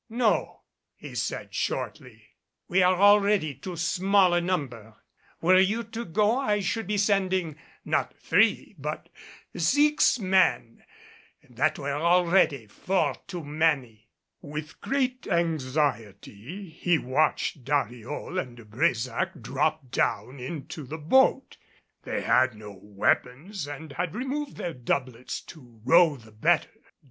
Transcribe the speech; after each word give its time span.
"No," 0.09 0.61
he 0.95 1.13
said 1.13 1.53
shortly, 1.53 2.23
"we 2.67 2.81
are 2.81 2.95
already 2.99 3.53
too 3.53 3.75
small 3.75 4.33
a 4.33 4.41
number. 4.41 4.95
Were 5.41 5.59
you 5.59 5.83
to 5.83 6.05
go 6.05 6.39
I 6.39 6.59
should 6.59 6.87
be 6.87 6.97
sending 6.97 7.55
not 7.85 8.17
three, 8.17 8.73
but 8.79 9.09
six, 9.55 10.17
men 10.17 10.83
and 11.43 11.55
that 11.55 11.77
were 11.77 11.91
already 11.93 12.65
four 12.65 13.13
too 13.27 13.43
many." 13.45 14.07
With 14.41 14.81
great 14.81 15.27
anxiety 15.27 16.69
he 16.71 16.97
watched 16.97 17.63
Dariol 17.63 18.39
and 18.39 18.57
De 18.57 18.65
Brésac 18.65 19.43
drop 19.43 19.91
down 19.91 20.39
into 20.39 20.83
the 20.83 20.97
boat. 20.97 21.57
They 22.05 22.21
had 22.21 22.55
no 22.55 22.71
weapons 22.81 23.67
and 23.67 23.91
had 23.91 24.15
removed 24.15 24.57
their 24.57 24.73
doublets 24.73 25.41
to 25.41 25.79
row 25.85 26.15
the 26.15 26.31
better. 26.31 26.81